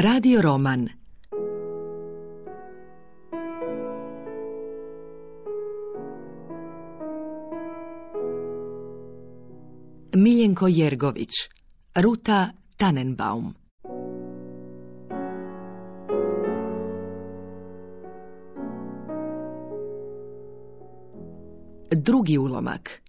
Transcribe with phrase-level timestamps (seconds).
[0.00, 0.88] Radio roman.
[10.14, 11.30] Miljenko Jergović
[11.94, 13.54] Ruta Tannenbaum.
[21.90, 23.02] Drugi ulomak.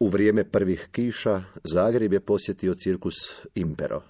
[0.00, 3.14] U vrijeme prvih kiša Zagreb je posjetio cirkus
[3.54, 4.02] Impero.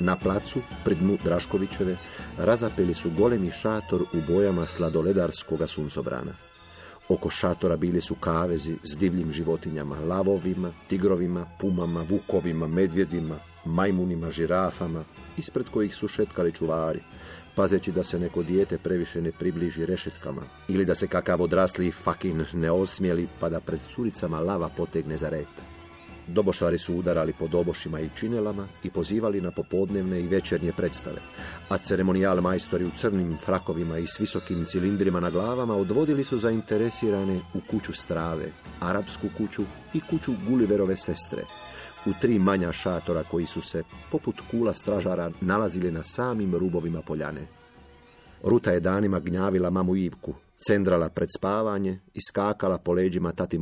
[0.00, 1.96] Na placu, pri dnu Draškovićeve,
[2.38, 6.32] razapeli su golemi šator u bojama sladoledarskoga suncobrana.
[7.08, 15.04] Oko šatora bili su kavezi s divljim životinjama, lavovima, tigrovima, pumama, vukovima, medvjedima, majmunima, žirafama,
[15.36, 17.00] ispred kojih su šetkali čuvari,
[17.54, 22.44] pazeći da se neko dijete previše ne približi rešetkama ili da se kakav odrasli fakin
[22.52, 25.77] ne osmijeli pa da pred curicama lava potegne za rep.
[26.28, 31.20] Dobošari su udarali po dobošima i činelama i pozivali na popodnevne i večernje predstave,
[31.68, 37.40] a ceremonijal majstori u crnim frakovima i s visokim cilindrima na glavama odvodili su zainteresirane
[37.54, 39.62] u kuću strave, arapsku kuću
[39.94, 41.42] i kuću Guliverove sestre,
[42.06, 47.46] u tri manja šatora koji su se, poput kula stražara, nalazili na samim rubovima poljane.
[48.42, 53.58] Ruta je danima gnjavila mamu Ivku, cendrala pred spavanje i skakala po leđima tati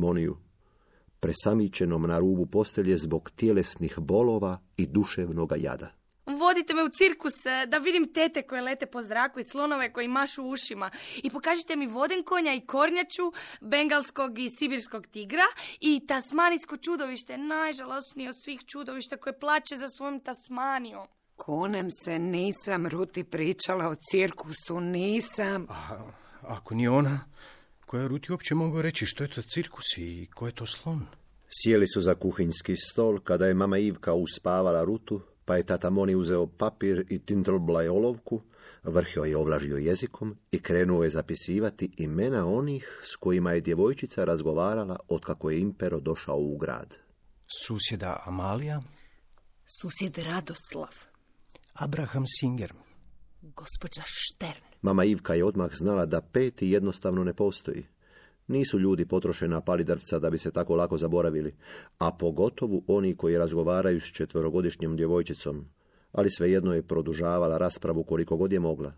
[1.17, 5.91] Moniju, presamićenom na rubu postelje zbog tjelesnih bolova i duševnoga jada.
[6.25, 7.33] Vodite me u cirkus
[7.67, 10.91] da vidim tete koje lete po zraku i slonove koji mašu ušima.
[11.23, 15.45] I pokažite mi voden konja i kornjaču, bengalskog i sibirskog tigra
[15.79, 21.07] i tasmanijsko čudovište, najžalosnije od svih čudovišta koje plaće za svojom Tasmanijom.
[21.35, 25.67] Konem se nisam Ruti pričala o cirkusu, nisam.
[25.69, 25.97] A,
[26.41, 27.19] ako nije ona,
[27.87, 31.05] koja je Ruti uopće mogao reći što je to cirkus i ko je to slon?
[31.47, 36.15] Sjeli su za kuhinjski stol kada je mama Ivka uspavala Rutu, pa je tata Moni
[36.15, 38.41] uzeo papir i tintlblaj olovku,
[38.83, 44.99] vrhio je ovlažio jezikom i krenuo je zapisivati imena onih s kojima je djevojčica razgovarala
[45.07, 46.97] otkako je Impero došao u grad.
[47.65, 48.81] Susjeda Amalija,
[49.81, 50.95] Susjed Radoslav,
[51.73, 52.73] Abraham Singer,
[53.41, 54.66] gospođa Štern.
[54.81, 57.85] Mama Ivka je odmah znala da peti jednostavno ne postoji.
[58.47, 61.55] Nisu ljudi potrošena palidrca da bi se tako lako zaboravili,
[61.97, 65.65] a pogotovo oni koji razgovaraju s četverogodišnjom djevojčicom,
[66.11, 68.93] ali svejedno je produžavala raspravu koliko god je mogla.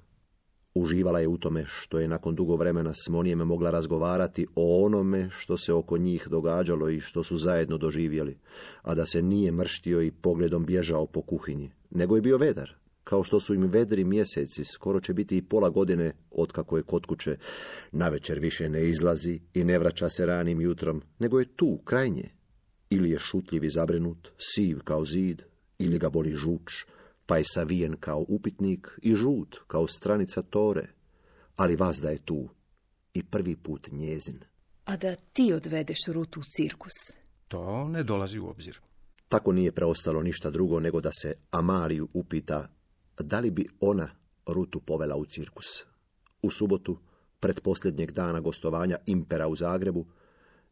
[0.73, 5.29] Uživala je u tome što je nakon dugo vremena s Monijem mogla razgovarati o onome
[5.29, 8.37] što se oko njih događalo i što su zajedno doživjeli,
[8.81, 12.75] a da se nije mrštio i pogledom bježao po kuhinji, nego je bio vedar,
[13.09, 17.05] kao što su im vedri mjeseci, skoro će biti i pola godine otkako je kod
[17.05, 17.37] kuće,
[17.91, 22.29] navečer više ne izlazi i ne vraća se ranim jutrom, nego je tu, krajnje.
[22.89, 25.41] Ili je šutljiv i zabrinut, siv kao zid,
[25.79, 26.85] ili ga boli žuč,
[27.25, 30.87] pa je savijen kao upitnik i žut kao stranica tore,
[31.55, 32.49] ali vas da je tu
[33.13, 34.39] i prvi put njezin.
[34.85, 36.93] A da ti odvedeš Rutu u cirkus.
[37.47, 38.79] to ne dolazi u obzir.
[39.27, 42.78] Tako nije preostalo ništa drugo nego da se Amaliju upita
[43.19, 44.09] da li bi ona
[44.47, 45.85] Rutu povela u cirkus.
[46.41, 46.97] U subotu,
[47.39, 50.05] pred posljednjeg dana gostovanja Impera u Zagrebu,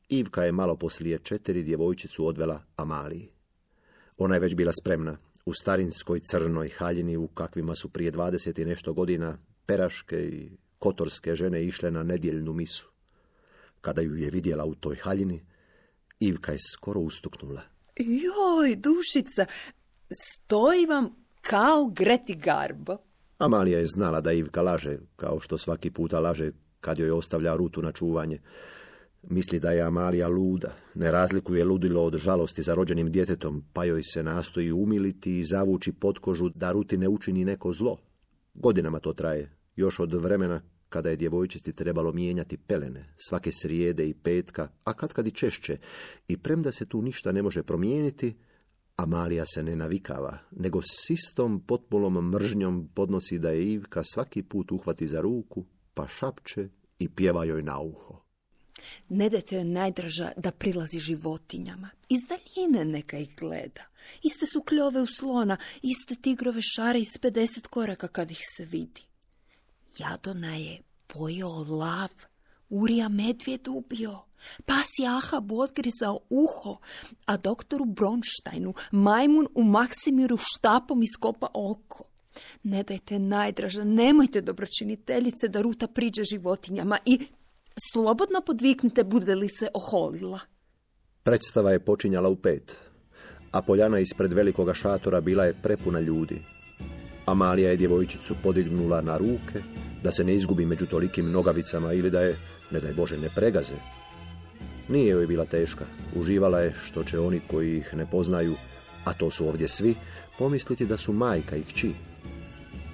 [0.10, 3.30] Ivka je malo poslije četiri djevojčicu odvela Amaliji.
[4.18, 8.66] Ona je već bila spremna u starinskoj crnoj haljini u kakvima su prije dvadeset i
[8.66, 10.50] nešto godina peraške i
[10.80, 12.90] kotorske žene išle na nedjeljnu misu.
[13.82, 15.46] Kada ju je vidjela u toj haljini,
[16.20, 17.62] Ivka je skoro ustuknula.
[17.96, 19.46] Joj, dušica,
[20.12, 22.98] stoji vam kao Greti Garbo.
[23.38, 27.82] Amalija je znala da Ivka laže, kao što svaki puta laže kad joj ostavlja rutu
[27.82, 28.40] na čuvanje.
[29.24, 34.04] Misli da je Amalija luda, ne razlikuje ludilo od žalosti za rođenim djetetom, pa joj
[34.04, 37.98] se nastoji umiliti i zavući potkožu da ruti ne učini neko zlo.
[38.54, 44.14] Godinama to traje, još od vremena kada je djevojčici trebalo mijenjati pelene, svake srijede i
[44.14, 45.78] petka, a katkad i češće,
[46.28, 48.36] i premda se tu ništa ne može promijeniti,
[48.98, 54.72] Amalija se ne navikava, nego s istom potpolom mržnjom podnosi da je Ivka svaki put
[54.72, 56.70] uhvati za ruku, pa šapče
[57.00, 58.22] i pjeva joj na uho.
[59.10, 61.90] Ne dajte joj najdraža da prilazi životinjama.
[62.10, 63.86] Iz daljine neka ih gleda.
[64.24, 69.02] Iste su kljove u slona, iste tigrove šare iz 50 koraka kad ih se vidi.
[69.98, 72.10] Jadona je pojeo lav,
[72.70, 74.20] Urija medvjed ubio,
[74.66, 76.78] pas je Ahab odgrizao uho,
[77.26, 82.04] a doktoru Bronštajnu majmun u Maksimiru štapom iskopa oko.
[82.64, 87.20] Ne dajte najdraža, nemojte dobročiniteljice da ruta priđe životinjama i
[87.92, 90.40] slobodno podviknite bude li se oholila.
[91.24, 92.88] Predstava je počinjala u pet.
[93.52, 96.42] a poljana ispred velikoga šatora bila je prepuna ljudi.
[97.26, 99.62] Amalija je djevojčicu podignula na ruke,
[100.04, 102.38] da se ne izgubi među tolikim nogavicama ili da je,
[102.72, 103.76] ne daj Bože, ne pregaze.
[104.90, 105.86] Nije joj bila teška,
[106.16, 108.56] uživala je što će oni koji ih ne poznaju,
[109.04, 109.96] a to su ovdje svi,
[110.38, 111.94] pomisliti da su majka i kći.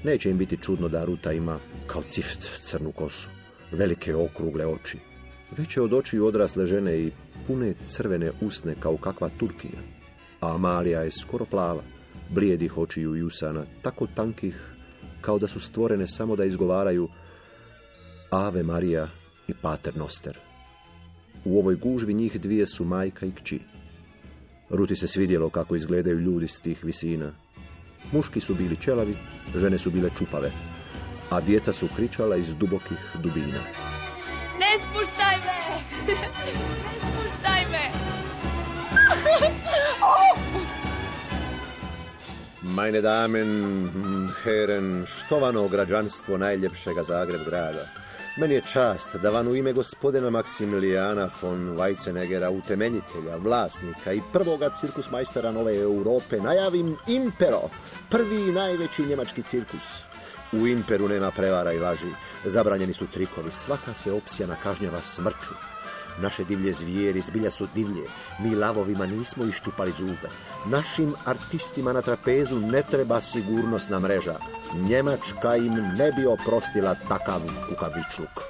[0.03, 3.29] Neće im biti čudno da Ruta ima kao cift crnu kosu,
[3.71, 4.97] velike okrugle oči,
[5.57, 7.11] veće od očiju odrasle žene i
[7.47, 9.79] pune crvene usne kao kakva turkinja.
[10.41, 11.81] A Amalija je skoro plava,
[12.29, 14.73] blijedih očiju i usana, tako tankih
[15.21, 17.09] kao da su stvorene samo da izgovaraju
[18.29, 19.07] Ave Marija
[19.47, 20.39] i Pater Noster.
[21.45, 23.59] U ovoj gužvi njih dvije su majka i kći.
[24.69, 27.31] Ruti se svidjelo kako izgledaju ljudi s tih visina.
[28.11, 29.15] Muški su bili čelavi,
[29.55, 30.51] žene su bile čupave,
[31.29, 33.59] a djeca su kričala iz dubokih dubina.
[34.59, 35.77] Ne spuštaj me!
[36.45, 37.89] ne spuštaj me!
[42.75, 48.02] Meine Damen, Heren, štovano građanstvo najljepšega Zagreb grada.
[48.37, 54.69] Meni je čast da vam u ime gospodina Maksimilijana von Weizsäckera, utemeljitelja, vlasnika i prvoga
[54.69, 57.61] cirkusmajstera Nove Europe, najavim Impero,
[58.09, 60.01] prvi i najveći njemački cirkus.
[60.51, 62.09] U Imperu nema prevara i laži,
[62.45, 65.72] zabranjeni su trikovi, svaka se opsjana kažnjava smrću.
[66.21, 68.03] Naše divlje zvijeri zbilja su divlje,
[68.39, 70.29] mi lavovima nismo iščupali zube.
[70.65, 74.35] Našim artistima na trapezu ne treba sigurnosna mreža.
[74.89, 78.43] Njemačka im ne bi oprostila takav kukavičluk.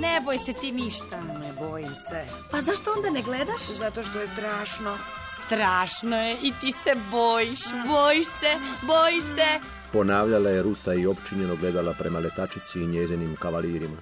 [0.00, 1.20] Ne boj se ti ništa.
[1.20, 3.60] Ne bojim se, Pa zašto onda ne gledaš?
[3.78, 4.98] zato što je strašno.
[5.46, 9.60] Strašno je i ti se bojiš, bojiš se, bojiš se.
[9.92, 13.96] Ponavljala je Ruta i općinjeno gledala prema letačici i njezinim kavalirima.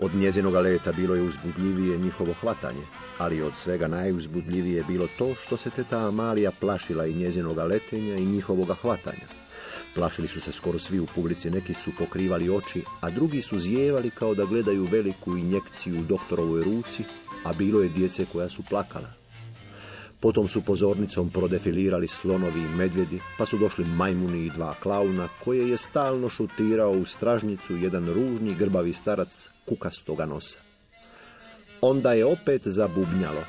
[0.00, 2.82] Od njezinoga leta bilo je uzbudljivije njihovo hvatanje,
[3.18, 8.26] ali od svega najuzbudljivije bilo to što se teta Amalija plašila i njezinoga letenja i
[8.26, 9.26] njihovoga hvatanja.
[9.94, 14.10] Plašili su se skoro svi u publici, neki su pokrivali oči, a drugi su zijevali
[14.10, 17.04] kao da gledaju veliku injekciju u doktorovoj ruci,
[17.44, 19.17] a bilo je djece koja su plakala.
[20.20, 25.68] Potom su pozornicom prodefilirali slonovi i medvjedi, pa su došli majmuni i dva klauna, koje
[25.68, 30.58] je stalno šutirao u stražnicu jedan ružni grbavi starac kukastoga nosa.
[31.80, 33.44] Onda je opet zabubnjalo,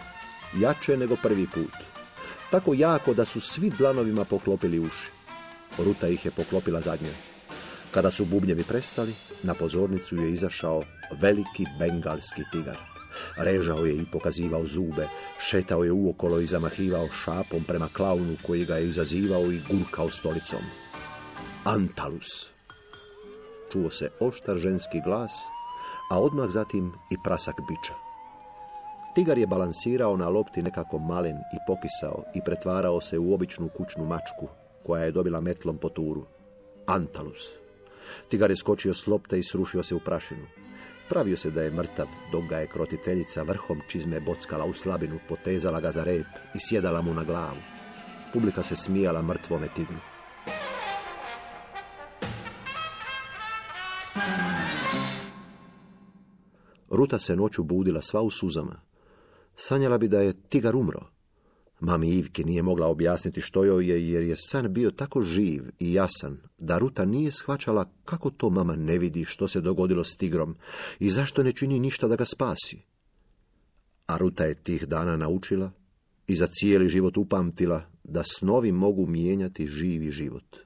[0.60, 1.74] jače nego prvi put.
[2.52, 5.12] Tako jako da su svi dlanovima poklopili uši.
[5.78, 7.12] Ruta ih je poklopila zadnje.
[7.92, 9.14] Kada su bubnjevi prestali,
[9.44, 10.84] na pozornicu je izašao
[11.22, 12.99] veliki bengalski tigar.
[13.38, 15.08] Režao je i pokazivao zube,
[15.40, 20.62] šetao je uokolo i zamahivao šapom prema klaunu koji ga je izazivao i gurkao stolicom.
[21.64, 22.50] Antalus.
[23.72, 25.32] Čuo se oštar ženski glas,
[26.12, 27.94] a odmah zatim i prasak biča.
[29.16, 34.06] Tigar je balansirao na lopti nekako malen i pokisao i pretvarao se u običnu kućnu
[34.06, 34.48] mačku,
[34.86, 36.26] koja je dobila metlom po turu.
[36.86, 37.50] Antalus.
[38.30, 40.59] Tigar je skočio s lopte i srušio se u prašinu.
[41.10, 45.80] Pravio se da je mrtav, dok ga je krotiteljica vrhom čizme bockala u slabinu, potezala
[45.80, 46.26] ga za rep
[46.56, 47.62] i sjedala mu na glavu.
[48.34, 49.98] Publika se smijala mrtvome tigru.
[56.90, 58.82] Ruta se noću budila sva u suzama.
[59.56, 61.19] Sanjala bi da je tigar umro.
[61.80, 65.94] Mami Ivki nije mogla objasniti što joj je, jer je san bio tako živ i
[65.94, 70.56] jasan, da Ruta nije shvaćala kako to mama ne vidi što se dogodilo s tigrom
[71.00, 72.82] i zašto ne čini ništa da ga spasi.
[74.08, 75.72] A Ruta je tih dana naučila
[76.28, 80.58] i za cijeli život upamtila da snovi mogu mijenjati živi život.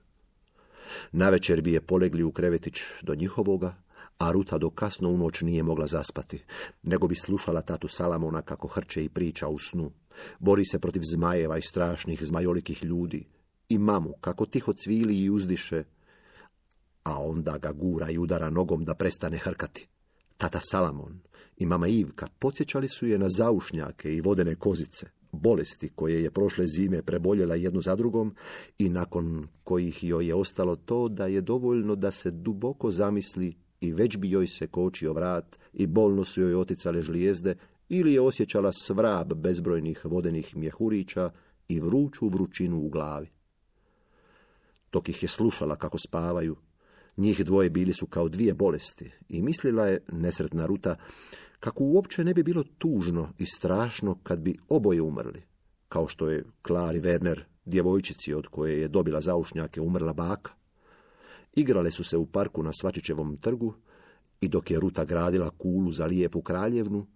[1.11, 3.82] Navečer bi je polegli u krevetić do njihovoga,
[4.17, 6.43] a Ruta do kasno u noć nije mogla zaspati,
[6.83, 9.91] nego bi slušala tatu Salamona kako hrče i priča u snu.
[10.39, 13.27] Bori se protiv zmajeva i strašnih zmajolikih ljudi.
[13.69, 15.83] I mamu kako tiho cvili i uzdiše,
[17.03, 19.87] a onda ga gura i udara nogom da prestane hrkati.
[20.37, 21.19] Tata Salamon
[21.57, 26.67] i mama Ivka podsjećali su je na zaušnjake i vodene kozice, bolesti koje je prošle
[26.67, 28.35] zime preboljela jednu za drugom
[28.77, 33.93] i nakon kojih joj je ostalo to da je dovoljno da se duboko zamisli i
[33.93, 37.55] već bi joj se kočio vrat i bolno su joj oticale žlijezde
[37.89, 41.31] ili je osjećala svrab bezbrojnih vodenih mjehurića
[41.67, 43.29] i vruću vrućinu u glavi.
[44.91, 46.55] Dok ih je slušala kako spavaju,
[47.17, 50.95] njih dvoje bili su kao dvije bolesti i mislila je, nesretna Ruta,
[51.59, 55.43] kako uopće ne bi bilo tužno i strašno kad bi oboje umrli,
[55.89, 60.62] kao što je Klari Werner, djevojčici od koje je dobila zaušnjake, umrla baka.
[61.53, 63.73] Igrale su se u parku na Svačićevom trgu
[64.41, 67.07] i dok je Ruta gradila kulu za lijepu kraljevnu,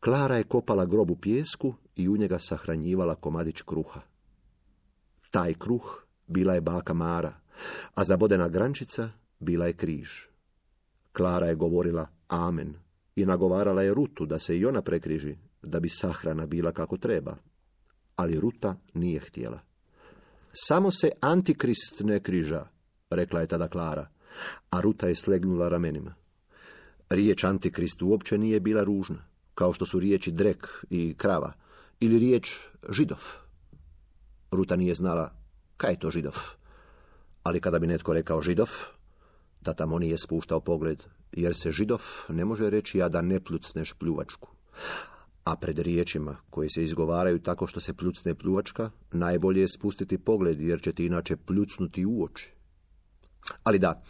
[0.00, 4.00] Klara je kopala grobu pijesku i u njega sahranjivala komadić kruha.
[5.30, 7.34] Taj kruh bila je baka Mara,
[7.94, 10.08] a zabodena grančica bila je križ.
[11.12, 12.74] Klara je govorila amen
[13.16, 17.36] i nagovarala je Rutu da se i ona prekriži, da bi sahrana bila kako treba.
[18.16, 19.60] Ali Ruta nije htjela.
[20.52, 22.64] Samo se antikrist ne križa,
[23.10, 24.06] rekla je tada Klara,
[24.70, 26.14] a Ruta je slegnula ramenima.
[27.10, 29.24] Riječ antikrist uopće nije bila ružna,
[29.54, 31.52] kao što su riječi drek i krava,
[32.00, 32.54] ili riječ
[32.90, 33.20] židov.
[34.50, 35.40] Ruta nije znala
[35.76, 36.36] kaj je to židov,
[37.42, 38.68] ali kada bi netko rekao židov,
[39.62, 44.48] tata nije spuštao pogled, jer se židov ne može reći a da ne plucneš pljuvačku.
[45.44, 50.60] A pred riječima koje se izgovaraju tako što se pljucne pljuvačka, najbolje je spustiti pogled
[50.60, 52.52] jer će ti inače pljucnuti u oči.
[53.62, 54.02] Ali da,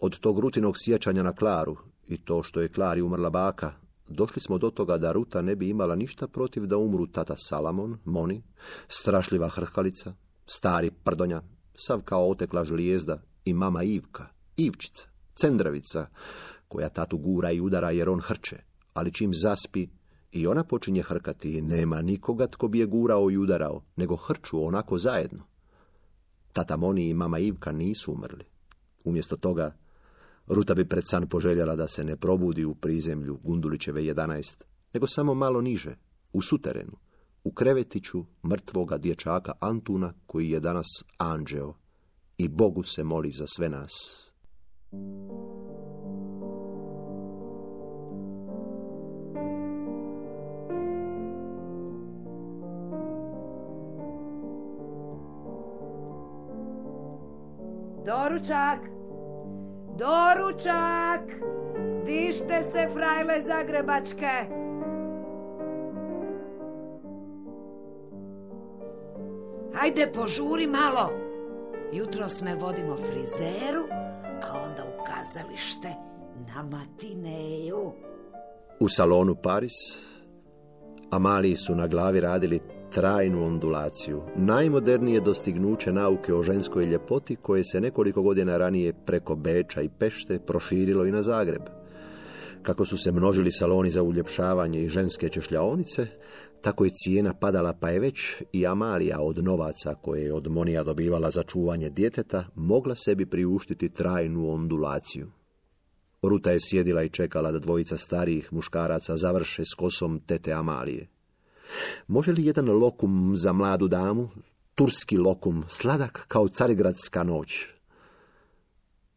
[0.00, 1.76] od tog rutinog sjećanja na Klaru
[2.06, 3.72] i to što je Klari umrla baka,
[4.08, 7.98] došli smo do toga da Ruta ne bi imala ništa protiv da umru tata Salamon,
[8.04, 8.42] Moni,
[8.88, 10.14] strašljiva hrhalica,
[10.46, 11.42] stari prdonja,
[11.74, 14.26] sav kao otekla žlijezda i mama Ivka,
[14.56, 16.06] Ivčica, Cendravica,
[16.68, 18.56] koja tatu gura i udara jer on hrče,
[18.94, 19.88] ali čim zaspi
[20.32, 24.66] i ona počinje hrkati i nema nikoga tko bi je gurao i udarao, nego hrču
[24.66, 25.44] onako zajedno.
[26.52, 28.44] Tata Moni i mama Ivka nisu umrli.
[29.06, 29.76] Umjesto toga,
[30.46, 35.34] Ruta bi pred san poželjela da se ne probudi u prizemlju Gundulićeve 11, nego samo
[35.34, 35.96] malo niže,
[36.32, 36.96] u suterenu,
[37.44, 40.86] u krevetiću mrtvoga dječaka Antuna koji je danas
[41.18, 41.74] anđeo
[42.38, 43.92] i Bogu se moli za sve nas.
[58.06, 58.95] Doručak!
[59.98, 61.22] Doručak!
[62.06, 64.34] Dište se, frajle Zagrebačke!
[69.74, 71.10] Hajde, požuri malo.
[71.92, 73.84] Jutro sme vodimo frizeru,
[74.42, 75.88] a onda u kazalište
[76.54, 77.92] na matineju.
[78.80, 79.72] U salonu Paris
[81.10, 87.80] Amaliji su na glavi radili trajnu ondulaciju, najmodernije dostignuće nauke o ženskoj ljepoti koje se
[87.80, 91.62] nekoliko godina ranije preko Beča i Pešte proširilo i na Zagreb.
[92.62, 96.06] Kako su se množili saloni za uljepšavanje i ženske češljaonice,
[96.60, 100.82] tako je cijena padala pa je već i Amalija od novaca koje je od Monija
[100.82, 105.26] dobivala za čuvanje djeteta mogla sebi priuštiti trajnu ondulaciju.
[106.22, 111.15] Ruta je sjedila i čekala da dvojica starijih muškaraca završe s kosom tete Amalije.
[112.06, 114.28] Može li jedan lokum za mladu damu,
[114.74, 117.66] turski lokum, sladak kao carigradska noć?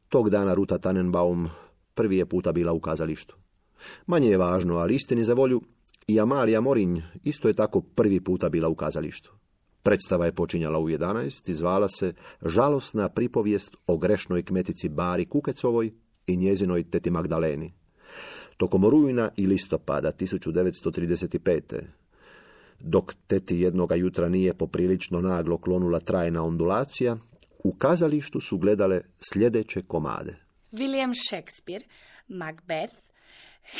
[0.09, 1.49] Tog dana Ruta Tannenbaum
[1.93, 3.35] prvi je puta bila u kazalištu.
[4.07, 5.61] Manje je važno, ali istini za volju,
[6.07, 9.33] i Amalija Morinj isto je tako prvi puta bila u kazalištu.
[9.83, 12.13] Predstava je počinjala u 11 i zvala se
[12.45, 15.91] Žalosna pripovijest o grešnoj kmetici Bari Kukecovoj
[16.27, 17.73] i njezinoj teti Magdaleni.
[18.57, 21.81] Tokom rujna i listopada 1935
[22.79, 27.17] dok teti jednoga jutra nije poprilično naglo klonula trajna ondulacija,
[27.63, 30.35] u kazalištu su gledale sljedeće komade.
[30.71, 31.85] William Shakespeare,
[32.27, 32.93] Macbeth,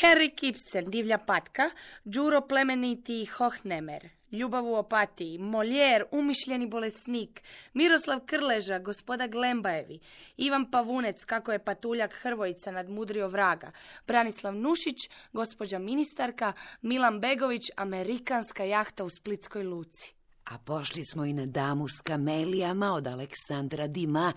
[0.00, 1.62] Harry Kipsen, Divlja patka,
[2.04, 7.42] Đuro plemeniti Hochnemer, Ljubav u opatiji, Molijer, umišljeni bolesnik,
[7.74, 9.98] Miroslav Krleža, gospoda Glembajevi,
[10.36, 13.72] Ivan Pavunec, kako je patuljak Hrvojica nadmudrio vraga,
[14.06, 14.96] Branislav Nušić,
[15.32, 20.14] gospođa ministarka, Milan Begović, amerikanska jahta u Splitskoj luci.
[20.44, 24.32] A pošli smo i na damu s kamelijama od Aleksandra Dima,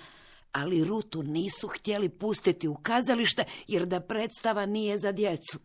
[0.52, 5.60] ali Rutu nisu htjeli pustiti u kazalište jer da predstava nije za djecu.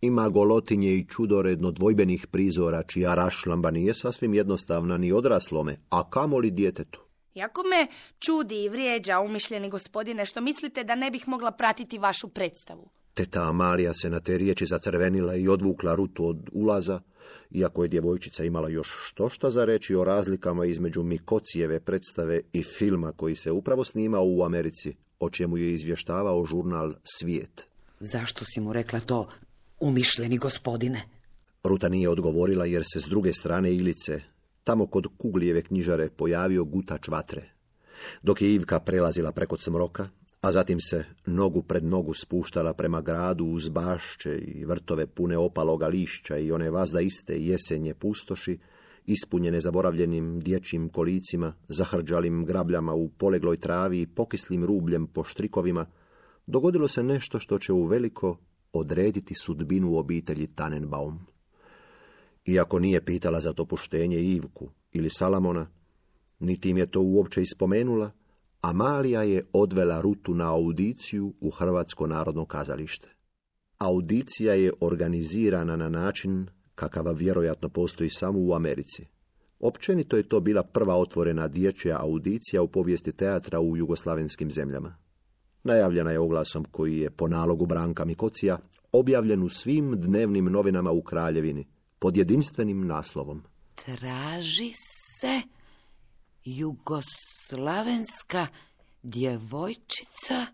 [0.00, 6.50] Ima golotinje i čudoredno dvojbenih prizora, čija rašlamba nije sasvim jednostavna ni odraslome, a kamoli
[6.50, 7.00] djetetu.
[7.34, 7.86] Jako me
[8.18, 12.88] čudi i vrijeđa, umišljeni gospodine, što mislite da ne bih mogla pratiti vašu predstavu.
[13.14, 17.00] Teta Amalija se na te riječi zacrvenila i odvukla rutu od ulaza,
[17.50, 22.62] iako je djevojčica imala još što šta za reći o razlikama između Mikocijeve predstave i
[22.62, 27.66] filma koji se upravo snimao u Americi, o čemu je izvještavao žurnal Svijet.
[28.00, 29.28] Zašto si mu rekla to,
[29.80, 31.02] umišljeni gospodine?
[31.64, 34.20] Ruta nije odgovorila jer se s druge strane Ilice,
[34.64, 37.50] tamo kod Kuglijeve knjižare, pojavio gutač vatre.
[38.22, 40.08] Dok je Ivka prelazila preko cmroka,
[40.40, 45.86] a zatim se nogu pred nogu spuštala prema gradu uz bašće i vrtove pune opaloga
[45.86, 48.58] lišća i one vazda iste jesenje pustoši,
[49.06, 55.86] ispunjene zaboravljenim dječjim kolicima, zahrđalim grabljama u polegloj travi i pokislim rubljem po štrikovima,
[56.46, 58.38] dogodilo se nešto što će u veliko
[58.72, 61.18] odrediti sudbinu obitelji Tannenbaum.
[62.46, 65.66] Iako nije pitala za to puštenje Ivku ili Salamona,
[66.38, 68.10] niti im je to uopće ispomenula,
[68.60, 73.08] Amalija je odvela Rutu na audiciju u Hrvatsko narodno kazalište.
[73.78, 79.06] Audicija je organizirana na način kakava vjerojatno postoji samo u Americi.
[79.60, 84.96] Općenito je to bila prva otvorena dječja audicija u povijesti teatra u jugoslavenskim zemljama.
[85.64, 88.58] Najavljena je oglasom koji je po nalogu Branka Mikocija
[88.92, 91.66] objavljen u svim dnevnim novinama u Kraljevini
[91.98, 93.42] pod jedinstvenim naslovom.
[93.74, 94.72] Traži
[95.20, 95.42] se
[96.44, 98.46] jugoslavenska
[99.02, 100.46] djevojčica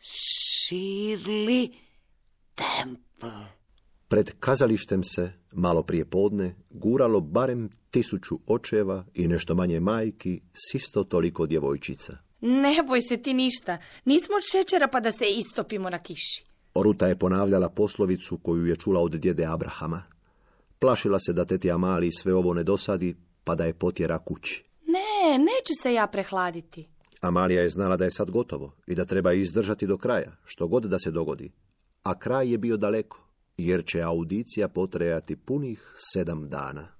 [0.00, 1.72] Shirley
[2.54, 3.46] Temple.
[4.08, 10.74] Pred kazalištem se, malo prije podne, guralo barem tisuću očeva i nešto manje majki s
[10.74, 12.27] isto toliko djevojčica.
[12.40, 13.78] Ne boj se ti ništa.
[14.04, 16.44] Nismo od šećera pa da se istopimo na kiši.
[16.74, 20.02] Oruta je ponavljala poslovicu koju je čula od djede Abrahama.
[20.78, 24.64] Plašila se da teti Amali sve ovo ne dosadi, pa da je potjera kući.
[24.86, 26.88] Ne, neću se ja prehladiti.
[27.20, 30.82] Amalija je znala da je sad gotovo i da treba izdržati do kraja, što god
[30.84, 31.52] da se dogodi.
[32.02, 36.97] A kraj je bio daleko, jer će audicija potrajati punih sedam dana.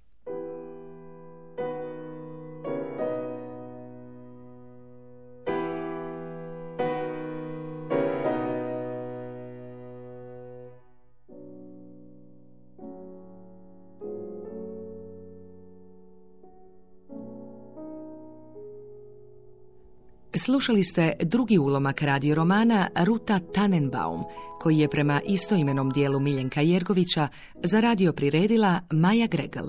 [20.48, 24.24] Slušali ste drugi ulomak radio romana Ruta Tannenbaum,
[24.60, 27.28] koji je prema istoimenom dijelu Miljenka Jergovića
[27.62, 29.68] za radio priredila Maja Gregel.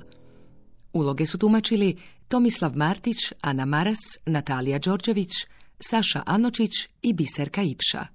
[0.93, 5.31] Uloge su tumačili Tomislav Martić, Ana Maras, Natalija Đorđević,
[5.79, 6.71] Saša Anočić
[7.01, 8.05] i Biserka Ipša.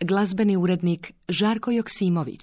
[0.00, 2.42] Glazbeni urednik Žarko Joksimović,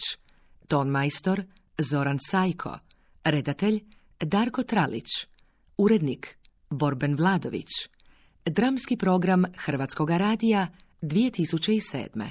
[0.68, 1.44] ton majstor
[1.78, 2.80] Zoran Sajko,
[3.24, 3.84] redatelj
[4.20, 5.08] Darko Tralić,
[5.78, 6.38] urednik
[6.70, 7.70] Borben Vladović,
[8.50, 10.68] Dramski program Hrvatskog radija
[11.02, 12.30] 2007.